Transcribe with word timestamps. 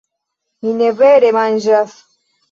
Mi 0.63 0.71
ne 0.79 0.87
vere 1.01 1.29
manĝas 1.39 1.93